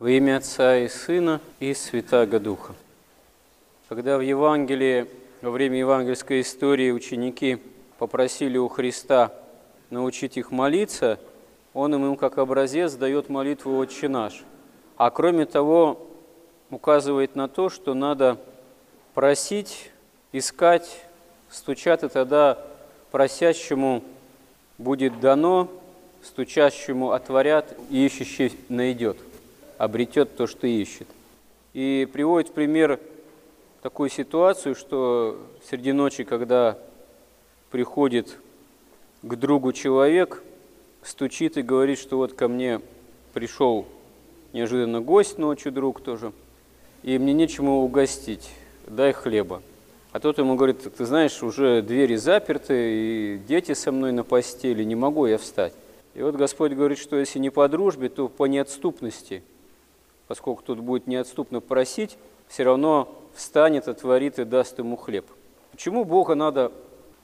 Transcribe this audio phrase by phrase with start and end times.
[0.00, 2.74] Во имя Отца и Сына и Святаго Духа.
[3.86, 5.06] Когда в Евангелии,
[5.42, 7.58] во время евангельской истории ученики
[7.98, 9.30] попросили у Христа
[9.90, 11.20] научить их молиться,
[11.74, 14.42] Он им как образец дает молитву «Отче наш».
[14.96, 16.08] А кроме того,
[16.70, 18.38] указывает на то, что надо
[19.12, 19.90] просить,
[20.32, 21.04] искать,
[21.50, 22.56] стучать, и тогда
[23.10, 24.02] просящему
[24.78, 25.68] будет дано,
[26.22, 29.18] стучащему отворят, и ищущий найдет–
[29.80, 31.08] обретет то, что ищет.
[31.72, 33.00] И приводит в пример
[33.80, 36.76] такую ситуацию, что среди ночи, когда
[37.70, 38.36] приходит
[39.22, 40.42] к другу человек,
[41.02, 42.82] стучит и говорит, что вот ко мне
[43.32, 43.86] пришел
[44.52, 46.34] неожиданно гость ночью, друг тоже,
[47.02, 48.50] и мне нечему угостить,
[48.86, 49.62] дай хлеба.
[50.12, 54.84] А тот ему говорит, ты знаешь, уже двери заперты, и дети со мной на постели,
[54.84, 55.72] не могу я встать.
[56.14, 59.42] И вот Господь говорит, что если не по дружбе, то по неотступности–
[60.30, 62.16] поскольку тут будет неотступно просить,
[62.46, 65.26] все равно встанет, отворит и даст ему хлеб.
[65.72, 66.70] Почему Бога надо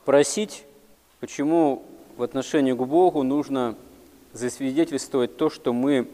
[0.04, 0.64] просить?
[1.20, 1.84] Почему
[2.16, 3.76] в отношении к Богу нужно
[4.32, 6.08] засвидетельствовать то, что мы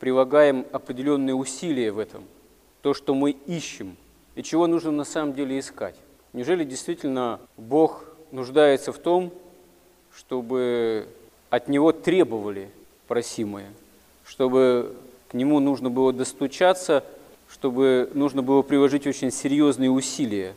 [0.00, 2.24] прилагаем определенные усилия в этом,
[2.82, 3.96] то, что мы ищем,
[4.34, 5.94] и чего нужно на самом деле искать?
[6.32, 9.30] Неужели действительно Бог нуждается в том,
[10.12, 11.06] чтобы
[11.48, 12.70] от Него требовали
[13.06, 13.70] просимое,
[14.24, 14.96] чтобы
[15.34, 17.04] нему нужно было достучаться,
[17.48, 20.54] чтобы нужно было приложить очень серьезные усилия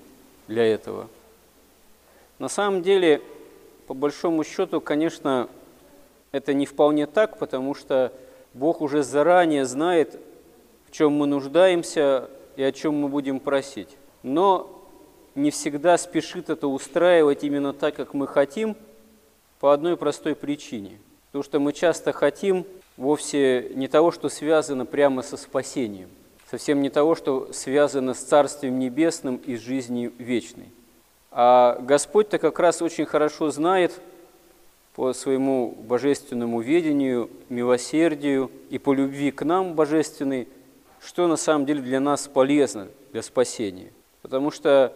[0.48, 1.08] для этого.
[2.40, 3.22] На самом деле,
[3.88, 5.50] по большому счету, конечно,
[6.32, 8.12] это не вполне так, потому что
[8.54, 10.20] Бог уже заранее знает,
[10.88, 13.90] в чем мы нуждаемся и о чем мы будем просить.
[14.24, 14.70] Но
[15.36, 18.76] не всегда спешит это устраивать именно так, как мы хотим,
[19.60, 21.00] по одной простой причине.
[21.28, 22.66] Потому что мы часто хотим
[22.98, 26.10] вовсе не того, что связано прямо со спасением,
[26.50, 30.72] совсем не того, что связано с Царствием Небесным и жизнью вечной.
[31.32, 34.02] А Господь-то как раз очень хорошо знает
[34.96, 40.48] по своему божественному ведению, милосердию и по любви к нам божественной,
[41.00, 43.94] что на самом деле для нас полезно для спасения.
[44.24, 44.92] Потому что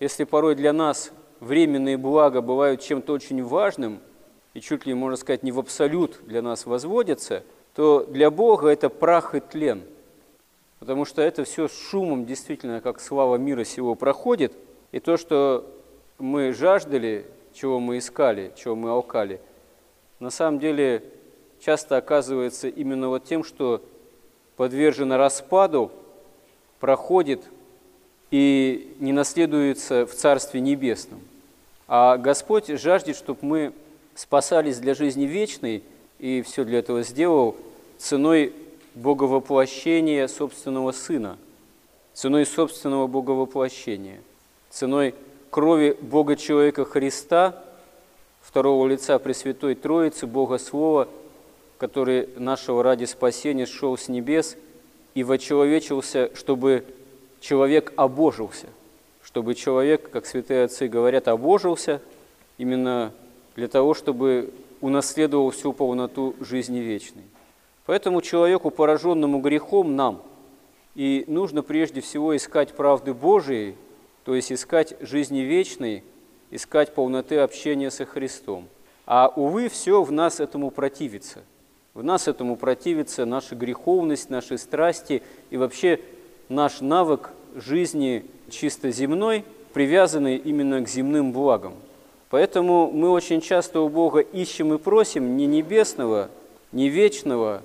[0.00, 4.00] если порой для нас временные блага бывают чем-то очень важным–
[4.54, 7.42] и чуть ли, можно сказать, не в абсолют для нас возводится,
[7.74, 9.82] то для Бога это прах и тлен.
[10.78, 14.52] Потому что это все с шумом действительно, как слава мира сего, проходит.
[14.92, 15.68] И то, что
[16.18, 19.40] мы жаждали, чего мы искали, чего мы алкали,
[20.20, 21.02] на самом деле
[21.60, 23.82] часто оказывается именно вот тем, что
[24.56, 25.90] подвержено распаду,
[26.78, 27.42] проходит
[28.30, 31.20] и не наследуется в Царстве Небесном.
[31.88, 33.72] А Господь жаждет, чтобы мы
[34.14, 35.82] спасались для жизни вечной,
[36.18, 37.56] и все для этого сделал
[37.98, 38.52] ценой
[38.94, 41.38] боговоплощения собственного Сына,
[42.12, 44.20] ценой собственного боговоплощения,
[44.70, 45.14] ценой
[45.50, 47.62] крови Бога-человека Христа,
[48.40, 51.08] второго лица Пресвятой Троицы, Бога Слова,
[51.78, 54.56] который нашего ради спасения шел с небес
[55.14, 56.84] и вочеловечился, чтобы
[57.40, 58.68] человек обожился,
[59.22, 62.00] чтобы человек, как святые отцы говорят, обожился,
[62.58, 63.12] именно
[63.56, 67.24] для того, чтобы унаследовал всю полноту жизни вечной.
[67.86, 70.22] Поэтому человеку, пораженному грехом, нам
[70.94, 73.74] и нужно прежде всего искать правды Божией,
[74.24, 76.04] то есть искать жизни вечной,
[76.50, 78.68] искать полноты общения со Христом.
[79.06, 81.42] А, увы, все в нас этому противится.
[81.94, 86.00] В нас этому противится наша греховность, наши страсти и вообще
[86.48, 91.74] наш навык жизни чисто земной, привязанный именно к земным благам.
[92.30, 96.30] Поэтому мы очень часто у Бога ищем и просим не небесного,
[96.72, 97.62] не вечного,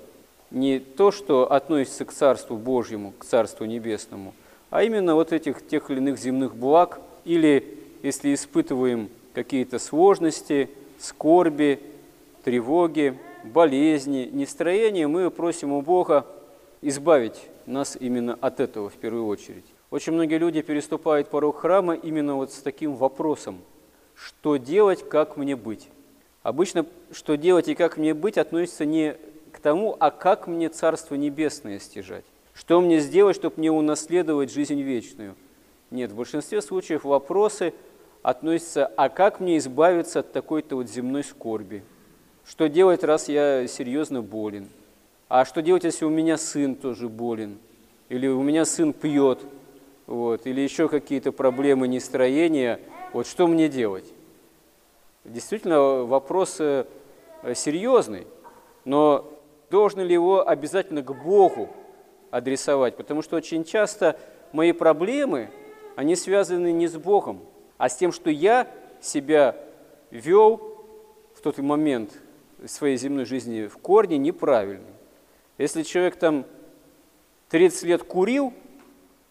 [0.52, 4.34] не то, что относится к Царству Божьему, к Царству Небесному,
[4.70, 10.70] а именно вот этих тех или иных земных благ, или если испытываем какие-то сложности,
[11.00, 11.80] скорби,
[12.44, 16.26] тревоги, болезни, нестроения, мы просим у Бога
[16.82, 19.66] избавить нас именно от этого в первую очередь.
[19.92, 23.60] Очень многие люди переступают порог храма именно вот с таким вопросом–
[24.20, 25.88] что делать, как мне быть.
[26.44, 29.16] Обычно что делать и как мне быть относится не
[29.52, 32.26] к тому, а как мне Царство Небесное стяжать.
[32.54, 35.36] Что мне сделать, чтобы мне унаследовать жизнь вечную?
[35.92, 37.74] Нет, в большинстве случаев вопросы
[38.22, 41.84] относятся, а как мне избавиться от такой-то вот земной скорби?
[42.46, 44.68] Что делать, раз я серьезно болен?
[45.30, 47.58] А что делать, если у меня сын тоже болен?
[48.10, 49.40] Или у меня сын пьет?
[50.08, 52.80] Вот, или еще какие-то проблемы нестроения–
[53.14, 54.06] вот что мне делать?
[55.24, 56.86] Действительно, вопрос э,
[57.56, 58.28] серьезный,
[58.86, 59.32] но
[59.70, 61.70] должен ли его обязательно к Богу
[62.32, 64.20] адресовать, потому что очень часто
[64.52, 65.50] мои проблемы,
[65.96, 67.42] они связаны не с Богом,
[67.78, 68.68] а с тем, что я
[69.02, 69.56] себя
[70.12, 70.58] вел
[71.36, 72.12] в тот момент
[72.66, 74.88] своей земной жизни в корне неправильно.
[75.58, 76.46] Если человек там
[77.50, 78.54] 30 лет курил,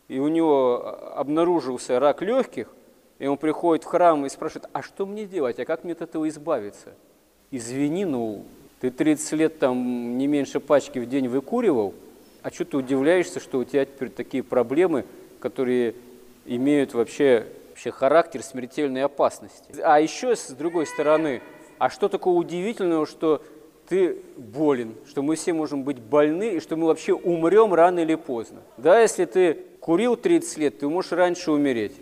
[0.08, 2.68] и у него обнаружился рак легких,
[3.18, 6.02] и он приходит в храм и спрашивает, а что мне делать, а как мне от
[6.02, 6.94] этого избавиться?
[7.50, 8.44] Извини, ну,
[8.80, 11.94] ты 30 лет там не меньше пачки в день выкуривал,
[12.42, 15.04] а что ты удивляешься, что у тебя теперь такие проблемы,
[15.40, 15.94] которые
[16.46, 19.80] имеют вообще, вообще характер смертельной опасности.
[19.82, 21.42] А еще с другой стороны,
[21.78, 23.42] а что такого удивительного, что
[23.88, 28.14] ты болен, что мы все можем быть больны, и что мы вообще умрем рано или
[28.14, 28.60] поздно.
[28.76, 31.94] Да, если ты курил 30 лет, ты можешь раньше умереть.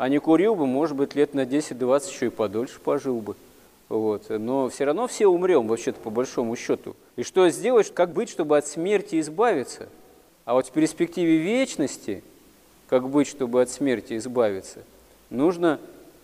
[0.00, 3.36] А не курил бы, может быть, лет на 10-20 еще и подольше пожил бы.
[3.90, 4.30] Вот.
[4.30, 6.96] Но все равно все умрем, вообще-то, по большому счету.
[7.16, 9.90] И что сделать, как быть, чтобы от смерти избавиться?
[10.46, 12.24] А вот в перспективе вечности,
[12.88, 14.84] как быть, чтобы от смерти избавиться,
[15.28, 15.78] нужно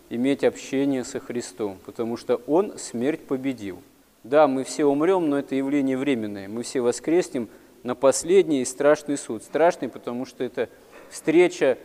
[0.08, 3.82] иметь общение со Христом, потому что Он смерть победил.
[4.25, 6.49] Да, мы все умрем, но это явление временное.
[6.49, 7.50] Мы все воскреснем
[7.82, 9.43] на последний и страшный суд.
[9.43, 10.70] Страшный, потому что это
[11.11, 11.76] встреча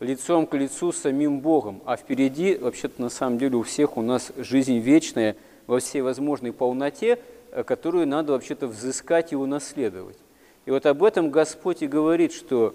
[0.00, 1.82] лицом к лицу с самим Богом.
[1.84, 5.36] А впереди, вообще-то, на самом деле, у всех у нас жизнь вечная
[5.66, 7.18] во всей возможной полноте,
[7.50, 10.18] э, которую надо вообще-то взыскать и унаследовать.
[10.66, 12.74] И вот об этом Господь и говорит, что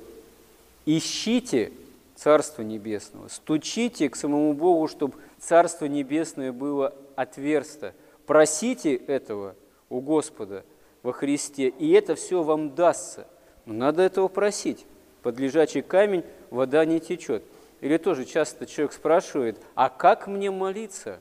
[0.86, 1.72] ищите
[2.16, 7.94] Царство Небесного, стучите к самому Богу, чтобы Царство Небесное было отверсто–
[8.30, 9.56] Просите этого
[9.90, 10.64] у Господа
[11.02, 13.26] во Христе, и это все вам дастся.
[13.66, 14.86] Но надо этого просить.
[15.22, 17.44] Под лежачий камень вода не течет.
[17.82, 21.20] Или тоже часто человек спрашивает, а как мне молиться?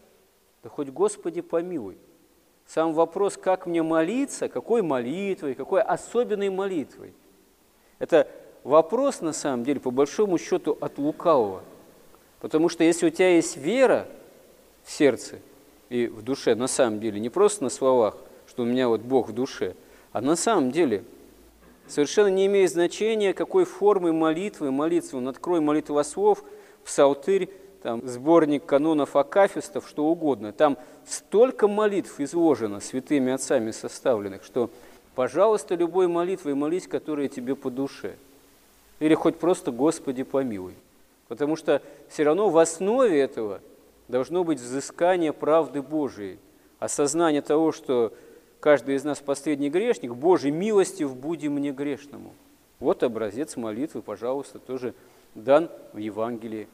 [0.62, 1.99] Да хоть Господи помилуй.
[2.67, 7.15] Сам вопрос, как мне молиться, какой молитвой, какой особенной молитвой.
[7.99, 8.29] Это
[8.62, 11.62] вопрос, на самом деле, по большому счету, от лукавого.
[12.41, 14.06] Потому что если у тебя есть вера
[14.85, 15.39] в сердце,
[15.89, 18.17] и в душе на самом деле, не просто на словах,
[18.47, 19.75] что у меня вот Бог в душе,
[20.12, 21.05] а на самом деле
[21.88, 25.17] совершенно не имеет значения, какой формы молитвы молиться.
[25.17, 26.44] Он открой молитвослов,
[26.85, 27.49] псалтырь,
[27.82, 30.52] там, сборник канонов акафистов, что угодно.
[30.52, 34.70] Там столько молитв изложено святыми отцами составленных, что,
[35.14, 38.17] пожалуйста, любой молитвой молись, которая тебе по душе.
[39.00, 40.75] Или хоть просто «Господи, помилуй».
[41.29, 43.61] Потому что все равно в основе этого–
[44.08, 46.38] должно быть взыскание правды Божией,
[46.79, 48.12] осознание того, что
[48.60, 52.32] каждый из нас последний грешник, Божий милостив будем мне грешному.
[52.81, 54.94] Вот образец молитвы, пожалуйста, тоже
[55.34, 56.69] дан в Евангелии.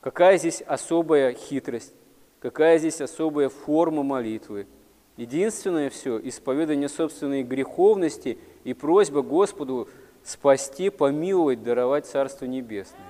[0.00, 1.94] Какая здесь особая хитрость,
[2.40, 4.66] какая здесь особая форма молитвы.
[5.16, 9.88] Единственное все– исповедание собственной греховности и просьба Господу
[10.22, 13.00] спасти, помиловать, даровать Царство Небесное.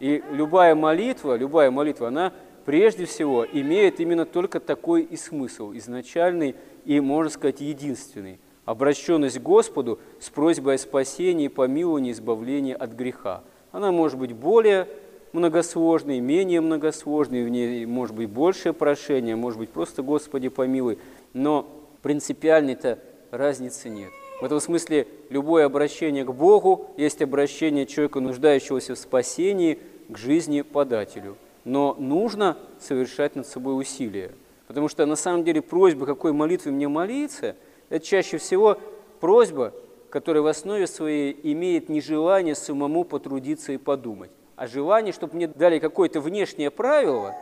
[0.00, 2.32] И любая молитва, любая молитва, она–
[2.68, 6.54] прежде всего имеет именно только такой и смысл, изначальный
[6.88, 8.38] и, можно сказать, единственный.
[8.64, 13.42] Обращенность к Господу с просьбой о спасении, помиловании, избавлении от греха.
[13.72, 14.88] Она может быть более
[15.32, 20.98] многосложной, менее многосложной, в ней может быть большее прошение, может быть просто «Господи, помилуй»,
[21.34, 21.68] но
[22.00, 22.98] принципиальной-то
[23.30, 24.10] разницы нет.
[24.40, 30.62] В этом смысле любое обращение к Богу есть обращение человека, нуждающегося в спасении, к жизни
[30.62, 31.36] подателю–
[31.68, 34.32] но нужно совершать над собой усилия.
[34.68, 37.56] Потому что на самом деле просьба, какой молитвы мне молиться,
[37.88, 38.78] это чаще всего
[39.20, 39.72] просьба,
[40.10, 45.48] которая в основе своей имеет не желание самому потрудиться и подумать, а желание, чтобы мне
[45.48, 47.34] дали какое-то внешнее правило.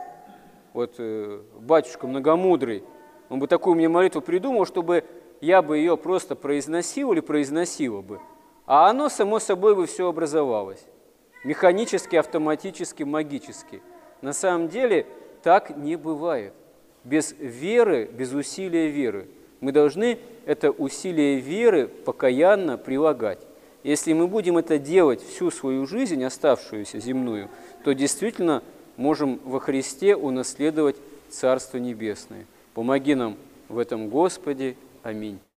[0.73, 2.83] Вот э, батюшка многомудрый,
[3.29, 5.03] он бы такую мне молитву придумал, чтобы
[5.41, 8.19] я бы ее просто произносил или произносила бы,
[8.65, 10.83] а оно само собой бы все образовалось.
[11.43, 13.81] Механически, автоматически, магически–
[14.21, 15.05] на самом деле
[15.43, 16.53] так не бывает.
[17.07, 19.27] Без веры, без усилия веры.
[19.61, 23.39] Мы должны это усилие веры покаянно прилагать.
[23.83, 27.49] Если мы будем это делать всю свою жизнь, оставшуюся земную,
[27.85, 28.61] то действительно
[28.97, 30.97] можем во Христе унаследовать
[31.29, 32.45] Царство Небесное.
[32.73, 33.37] Помоги нам
[33.69, 34.75] в этом, Господи.
[35.03, 35.39] Аминь.